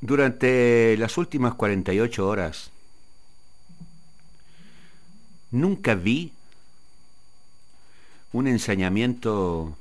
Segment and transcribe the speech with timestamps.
[0.00, 2.70] Durante las últimas 48 horas,
[5.50, 6.32] nunca vi
[8.32, 9.76] un ensañamiento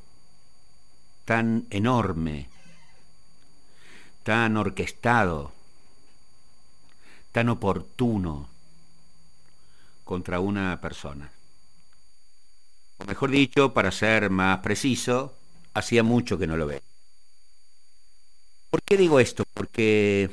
[1.24, 2.50] tan enorme,
[4.24, 5.54] tan orquestado,
[7.32, 8.50] tan oportuno
[10.04, 11.32] contra una persona.
[12.98, 15.34] O mejor dicho, para ser más preciso,
[15.74, 16.82] hacía mucho que no lo ve.
[18.70, 19.44] ¿Por qué digo esto?
[19.54, 20.30] Porque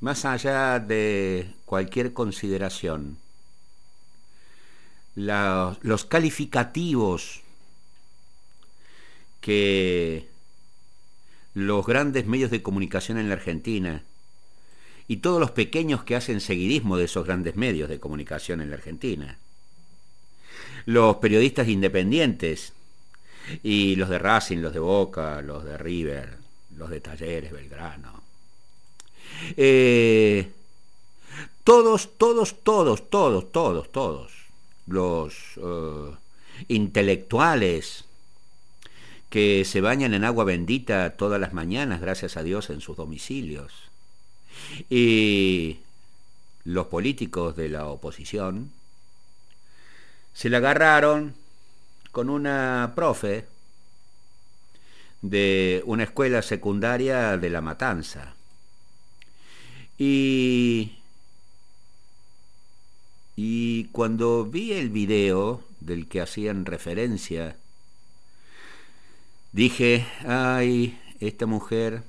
[0.00, 3.18] más allá de cualquier consideración,
[5.14, 7.42] los calificativos
[9.40, 10.28] que
[11.54, 14.02] los grandes medios de comunicación en la Argentina
[15.08, 18.76] y todos los pequeños que hacen seguidismo de esos grandes medios de comunicación en la
[18.76, 19.38] Argentina,
[20.86, 22.72] los periodistas independientes,
[23.62, 26.36] y los de Racing, los de Boca, los de River,
[26.76, 28.22] los de Talleres, Belgrano.
[29.56, 30.50] Eh,
[31.64, 34.32] todos, todos, todos, todos, todos, todos
[34.86, 36.14] los eh,
[36.68, 38.04] intelectuales
[39.30, 43.72] que se bañan en agua bendita todas las mañanas, gracias a Dios, en sus domicilios.
[44.90, 45.78] Y
[46.64, 48.72] los políticos de la oposición
[50.34, 51.34] se la agarraron
[52.12, 53.46] con una profe
[55.22, 58.34] de una escuela secundaria de La Matanza.
[59.98, 60.96] Y,
[63.36, 67.56] y cuando vi el video del que hacían referencia,
[69.52, 72.02] dije, ay, esta mujer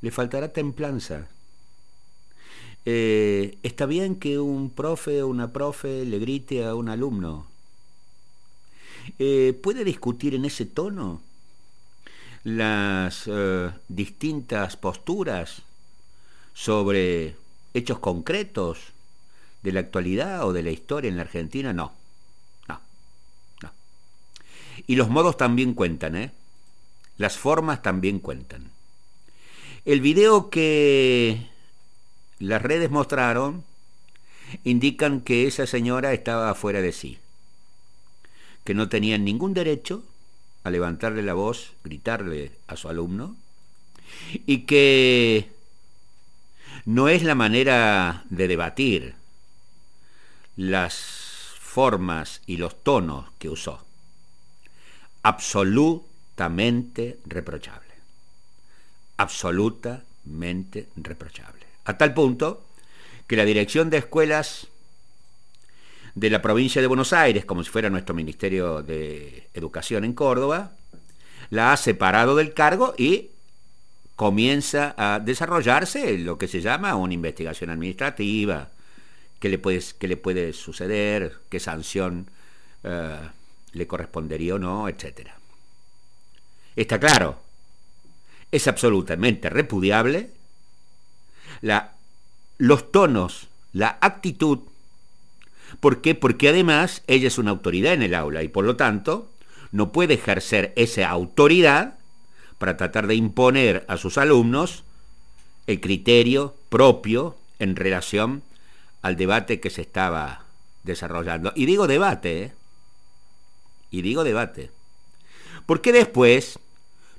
[0.00, 1.28] le faltará templanza.
[2.86, 7.46] Eh, está bien que un profe o una profe le grite a un alumno,
[9.18, 11.20] eh, ¿Puede discutir en ese tono
[12.42, 15.62] las eh, distintas posturas
[16.52, 17.36] sobre
[17.74, 18.78] hechos concretos
[19.62, 21.72] de la actualidad o de la historia en la Argentina?
[21.72, 21.92] No,
[22.68, 22.80] no,
[23.62, 23.72] no.
[24.86, 26.32] Y los modos también cuentan, ¿eh?
[27.16, 28.70] Las formas también cuentan.
[29.84, 31.46] El video que
[32.38, 33.64] las redes mostraron
[34.64, 37.18] indican que esa señora estaba fuera de sí
[38.64, 40.02] que no tenían ningún derecho
[40.64, 43.36] a levantarle la voz, gritarle a su alumno,
[44.46, 45.50] y que
[46.86, 49.14] no es la manera de debatir
[50.56, 50.96] las
[51.60, 53.84] formas y los tonos que usó.
[55.22, 57.94] Absolutamente reprochable.
[59.16, 61.66] Absolutamente reprochable.
[61.84, 62.64] A tal punto
[63.26, 64.68] que la dirección de escuelas
[66.14, 70.72] de la provincia de Buenos Aires, como si fuera nuestro Ministerio de Educación en Córdoba,
[71.50, 73.30] la ha separado del cargo y
[74.16, 78.70] comienza a desarrollarse lo que se llama una investigación administrativa,
[79.40, 82.30] qué le puede, le puede suceder, qué sanción
[82.84, 83.18] eh,
[83.72, 85.30] le correspondería o no, etc.
[86.76, 87.40] Está claro,
[88.52, 90.30] es absolutamente repudiable
[91.60, 91.94] la,
[92.58, 94.60] los tonos, la actitud
[95.80, 96.14] ¿Por qué?
[96.14, 99.30] Porque además ella es una autoridad en el aula y por lo tanto
[99.72, 101.98] no puede ejercer esa autoridad
[102.58, 104.84] para tratar de imponer a sus alumnos
[105.66, 108.42] el criterio propio en relación
[109.02, 110.44] al debate que se estaba
[110.82, 111.52] desarrollando.
[111.54, 112.52] Y digo debate, ¿eh?
[113.90, 114.70] Y digo debate.
[115.66, 116.58] Porque después,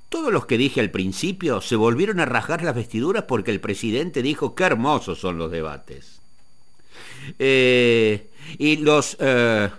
[0.10, 4.22] todos los que dije al principio se volvieron a rasgar las vestiduras porque el presidente
[4.22, 6.22] dijo qué hermosos son los debates.
[7.40, 9.70] Eh, y los, eh,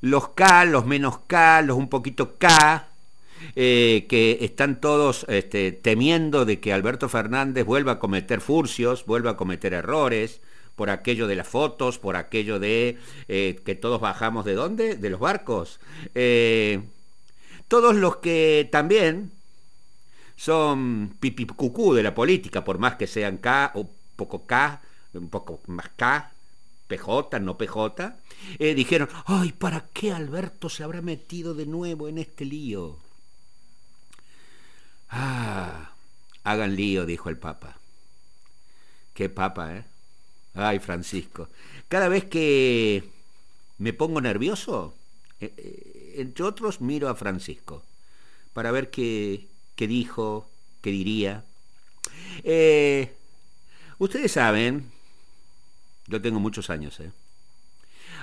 [0.00, 2.88] los K, los menos K, los un poquito K,
[3.56, 9.32] eh, que están todos este, temiendo de que Alberto Fernández vuelva a cometer furcios, vuelva
[9.32, 10.40] a cometer errores,
[10.76, 12.98] por aquello de las fotos, por aquello de
[13.28, 15.78] que todos bajamos de dónde, de los barcos.
[17.68, 19.30] todos los que también
[20.36, 24.82] son pipicucú de la política, por más que sean K o poco K,
[25.14, 26.33] un poco más K,
[26.86, 28.16] PJ, no PJ,
[28.58, 32.98] eh, dijeron, ay, ¿para qué Alberto se habrá metido de nuevo en este lío?
[35.08, 35.92] Ah,
[36.42, 37.78] hagan lío, dijo el Papa.
[39.14, 39.84] Qué Papa, ¿eh?
[40.54, 41.48] Ay, Francisco.
[41.88, 43.04] Cada vez que
[43.78, 44.94] me pongo nervioso,
[45.40, 47.82] eh, eh, entre otros miro a Francisco
[48.52, 50.48] para ver qué, qué dijo,
[50.80, 51.44] qué diría.
[53.98, 54.93] ustedes saben
[56.06, 56.98] yo tengo muchos años.
[57.00, 57.10] ¿eh?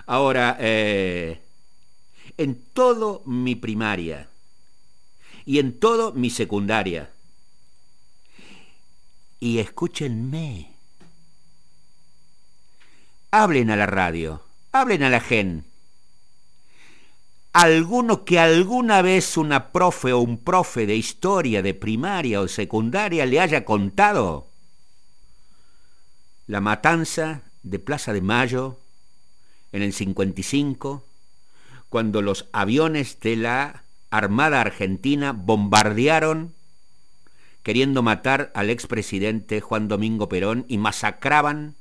[0.05, 1.41] Ahora, eh,
[2.37, 4.29] en todo mi primaria
[5.45, 7.11] y en todo mi secundaria,
[9.41, 10.71] y escúchenme.
[13.31, 15.67] Hablen a la radio, hablen a la gente.
[17.53, 23.25] Alguno que alguna vez una profe o un profe de historia de primaria o secundaria
[23.25, 24.47] le haya contado
[26.47, 28.79] la matanza de Plaza de Mayo
[29.71, 31.03] en el 55,
[31.89, 36.53] cuando los aviones de la Armada Argentina bombardearon
[37.63, 41.75] queriendo matar al expresidente Juan Domingo Perón y masacraban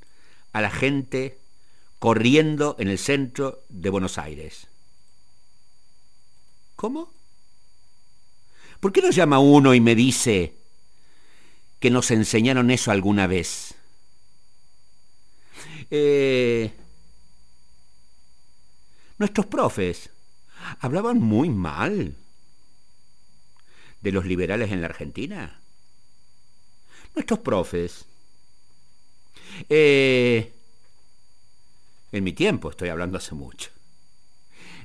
[0.53, 1.38] a la gente
[1.99, 4.67] corriendo en el centro de Buenos Aires.
[6.76, 7.11] ¿Cómo?
[8.81, 10.55] ¿Por qué nos llama uno y me dice
[11.79, 13.75] que nos enseñaron eso alguna vez?
[15.90, 16.72] Eh,
[19.19, 20.10] nuestros profes
[20.81, 22.16] hablaban muy mal
[24.00, 25.60] de los liberales en la Argentina.
[27.14, 28.06] Nuestros profes,
[29.69, 30.52] eh,
[32.12, 33.70] en mi tiempo, estoy hablando hace mucho,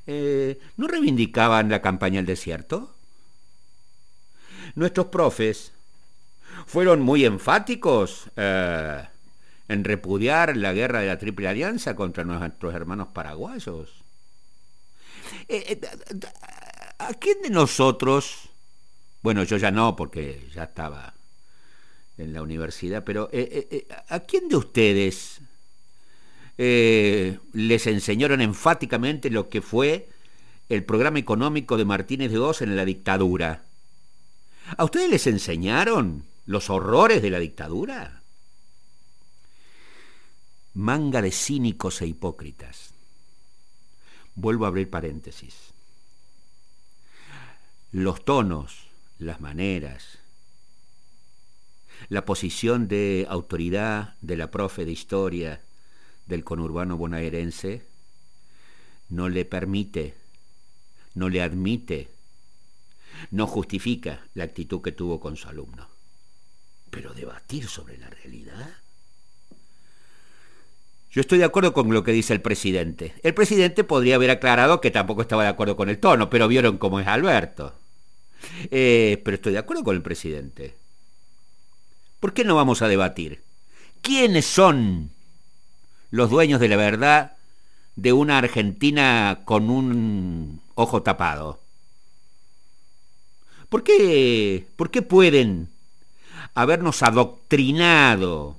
[0.07, 2.95] eh, ¿no reivindicaban la campaña al desierto?
[4.75, 5.71] Nuestros profes
[6.65, 9.07] fueron muy enfáticos eh,
[9.67, 14.03] en repudiar la guerra de la Triple Alianza contra nuestros hermanos paraguayos.
[16.97, 18.49] ¿A quién de nosotros,
[19.21, 21.15] bueno, yo ya no, porque ya estaba
[22.17, 25.41] en la universidad, pero eh, eh, eh, ¿a quién de ustedes
[26.57, 30.07] les enseñaron enfáticamente lo que fue
[30.69, 33.63] el programa económico de Martínez de Oz en la dictadura?
[34.77, 38.21] ¿A ustedes les enseñaron los horrores de la dictadura?
[40.75, 42.91] Manga de cínicos e hipócritas.
[44.35, 45.73] Vuelvo a abrir paréntesis.
[47.93, 48.87] Los tonos,
[49.17, 50.19] las maneras,
[52.09, 55.61] la posición de autoridad de la profe de historia
[56.25, 57.85] del conurbano bonaerense
[59.07, 60.15] no le permite,
[61.13, 62.09] no le admite,
[63.31, 65.87] no justifica la actitud que tuvo con su alumno.
[66.89, 68.84] Pero debatir sobre la realidad.
[71.15, 73.13] Yo estoy de acuerdo con lo que dice el presidente.
[73.23, 76.77] El presidente podría haber aclarado que tampoco estaba de acuerdo con el tono, pero vieron
[76.77, 77.73] cómo es Alberto.
[78.69, 80.75] Eh, pero estoy de acuerdo con el presidente.
[82.19, 83.41] ¿Por qué no vamos a debatir?
[84.01, 85.09] ¿Quiénes son
[86.11, 87.37] los dueños de la verdad
[87.95, 91.61] de una Argentina con un ojo tapado?
[93.69, 95.69] ¿Por qué, por qué pueden
[96.55, 98.57] habernos adoctrinado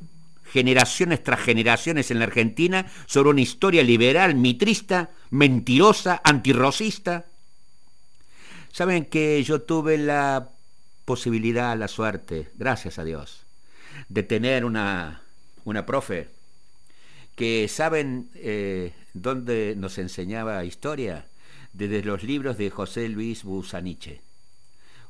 [0.57, 7.27] generaciones tras generaciones en la Argentina sobre una historia liberal, mitrista, mentirosa, antirrocista?
[8.73, 10.49] Saben que yo tuve la
[11.05, 13.45] posibilidad, la suerte, gracias a Dios,
[14.09, 15.21] de tener una,
[15.67, 16.31] una profe
[17.35, 21.27] que saben eh, dónde nos enseñaba historia,
[21.75, 24.23] desde los libros de José Luis Busaniche,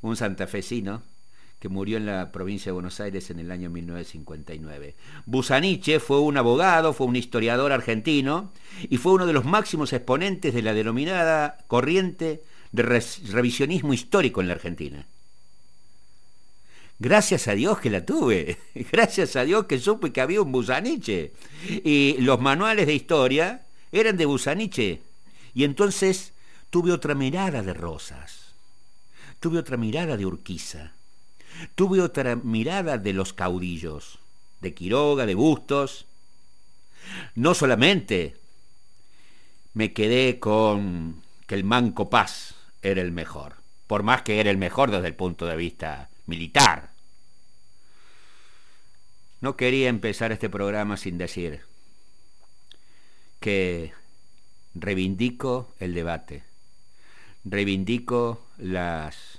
[0.00, 1.04] un santafesino
[1.58, 4.94] que murió en la provincia de Buenos Aires en el año 1959.
[5.24, 8.52] Busaniche fue un abogado, fue un historiador argentino
[8.88, 12.42] y fue uno de los máximos exponentes de la denominada corriente
[12.72, 15.06] de revisionismo histórico en la Argentina.
[16.98, 18.58] Gracias a Dios que la tuve.
[18.92, 21.32] Gracias a Dios que supe que había un Busaniche.
[21.84, 25.02] Y los manuales de historia eran de Busaniche.
[25.54, 26.32] Y entonces
[26.70, 28.54] tuve otra mirada de Rosas.
[29.40, 30.95] Tuve otra mirada de Urquiza.
[31.74, 34.18] Tuve otra mirada de los caudillos.
[34.60, 36.06] De Quiroga, de Bustos.
[37.34, 38.36] No solamente
[39.74, 43.56] me quedé con que el Manco Paz era el mejor.
[43.86, 46.90] Por más que era el mejor desde el punto de vista militar.
[49.40, 51.60] No quería empezar este programa sin decir
[53.38, 53.92] que
[54.74, 56.42] reivindico el debate,
[57.44, 59.35] reivindico las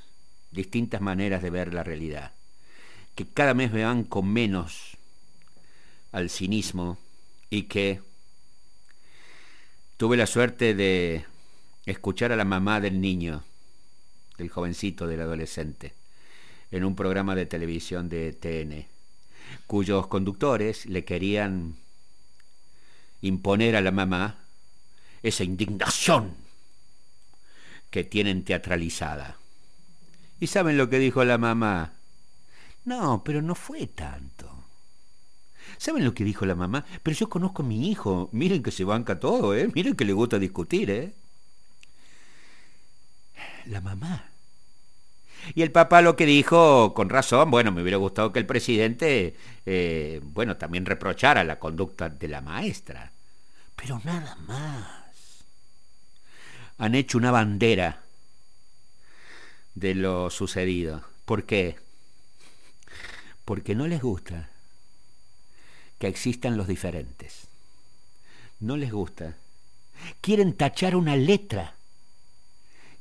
[0.51, 2.31] distintas maneras de ver la realidad,
[3.15, 4.97] que cada mes me van con menos
[6.11, 6.97] al cinismo
[7.49, 8.01] y que
[9.97, 11.25] tuve la suerte de
[11.85, 13.43] escuchar a la mamá del niño,
[14.37, 15.93] del jovencito, del adolescente,
[16.71, 18.85] en un programa de televisión de TN,
[19.65, 21.75] cuyos conductores le querían
[23.21, 24.37] imponer a la mamá
[25.23, 26.35] esa indignación
[27.89, 29.37] que tienen teatralizada.
[30.39, 31.93] ¿Y saben lo que dijo la mamá?
[32.85, 34.49] No, pero no fue tanto.
[35.77, 36.85] ¿Saben lo que dijo la mamá?
[37.03, 38.29] Pero yo conozco a mi hijo.
[38.31, 39.69] Miren que se banca todo, ¿eh?
[39.73, 41.13] Miren que le gusta discutir, ¿eh?
[43.65, 44.29] La mamá
[45.53, 49.35] Y el Papa lo que dijo, con razón, bueno, me hubiera gustado que el presidente,
[49.65, 53.11] eh, bueno, también reprochara la conducta de la maestra.
[53.75, 55.45] Pero nada más.
[56.77, 58.06] Han hecho una bandera
[59.77, 61.03] de lo sucedido.
[61.25, 61.77] ¿Por qué?
[63.45, 64.49] Porque no les gusta
[65.99, 67.47] que existan los diferentes.
[68.59, 69.35] No les gusta.
[70.21, 71.77] Quieren tachar una letra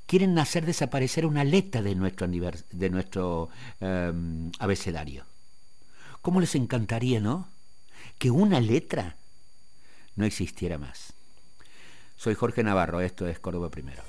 [0.06, 3.49] quieren hacer desaparecer una letra de nuestro, de nuestro
[3.80, 5.25] em, abecedario.
[6.23, 7.49] ¿Cómo les encantaría, no?
[8.18, 9.16] Que una letra
[10.14, 11.12] no existiera más.
[12.16, 14.02] Soy Jorge Navarro, esto es Córdoba Primero.